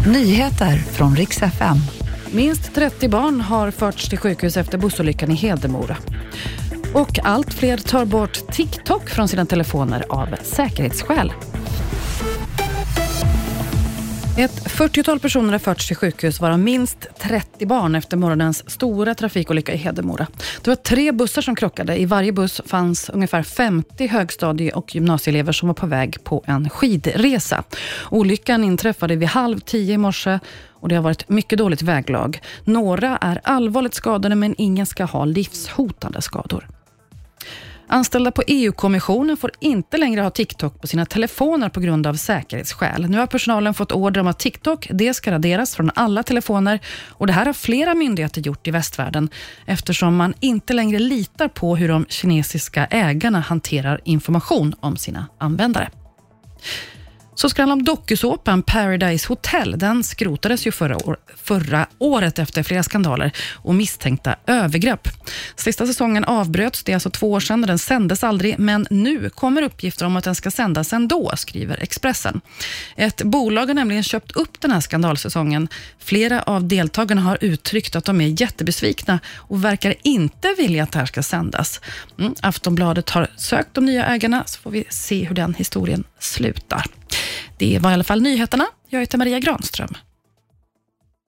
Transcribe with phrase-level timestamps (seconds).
[0.00, 1.76] Nyheter från riks FM.
[2.32, 5.96] Minst 30 barn har förts till sjukhus efter bussolyckan i Hedemora.
[6.94, 11.32] Och allt fler tar bort TikTok från sina telefoner av säkerhetsskäl.
[14.38, 19.74] Ett 40-tal personer har förts till sjukhus, varav minst 30 barn efter morgonens stora trafikolycka
[19.74, 20.26] i Hedemora.
[20.62, 22.00] Det var tre bussar som krockade.
[22.00, 26.70] I varje buss fanns ungefär 50 högstadie och gymnasieelever som var på väg på en
[26.70, 27.64] skidresa.
[28.10, 30.38] Olyckan inträffade vid halv tio i morse
[30.68, 32.40] och det har varit mycket dåligt väglag.
[32.64, 36.68] Några är allvarligt skadade, men ingen ska ha livshotande skador.
[37.86, 43.06] Anställda på EU-kommissionen får inte längre ha TikTok på sina telefoner på grund av säkerhetsskäl.
[43.10, 47.26] Nu har personalen fått order om att TikTok det ska raderas från alla telefoner och
[47.26, 49.28] det här har flera myndigheter gjort i västvärlden
[49.66, 55.90] eftersom man inte längre litar på hur de kinesiska ägarna hanterar information om sina användare.
[57.34, 59.78] Så ska det handla om dokusåpan Paradise Hotel.
[59.78, 65.08] Den skrotades ju förra, år, förra året efter flera skandaler och misstänkta övergrepp.
[65.56, 69.30] Sista säsongen avbröts, det är alltså två år sedan, och den sändes aldrig, men nu
[69.30, 72.40] kommer uppgifter om att den ska sändas ändå, skriver Expressen.
[72.96, 75.68] Ett bolag har nämligen köpt upp den här skandalsäsongen.
[75.98, 80.98] Flera av deltagarna har uttryckt att de är jättebesvikna och verkar inte vilja att det
[80.98, 81.80] här ska sändas.
[82.18, 86.84] Mm, Aftonbladet har sökt de nya ägarna, så får vi se hur den historien slutar.
[87.56, 88.66] Det var i alla fall nyheterna.
[88.88, 89.94] Jag heter Maria Granström.